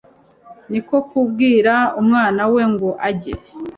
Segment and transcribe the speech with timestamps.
[0.69, 3.33] Niko kubwira umwana we ngo ajye